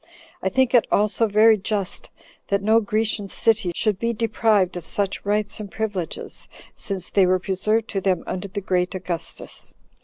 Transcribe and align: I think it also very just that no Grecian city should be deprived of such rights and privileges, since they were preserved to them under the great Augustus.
I 0.41 0.49
think 0.49 0.73
it 0.73 0.87
also 0.91 1.27
very 1.27 1.59
just 1.59 2.09
that 2.47 2.63
no 2.63 2.79
Grecian 2.79 3.29
city 3.29 3.71
should 3.75 3.99
be 3.99 4.13
deprived 4.13 4.75
of 4.75 4.83
such 4.87 5.23
rights 5.23 5.59
and 5.59 5.69
privileges, 5.69 6.47
since 6.75 7.11
they 7.11 7.27
were 7.27 7.37
preserved 7.37 7.87
to 7.89 8.01
them 8.01 8.23
under 8.25 8.47
the 8.47 8.61
great 8.61 8.95
Augustus. 8.95 9.75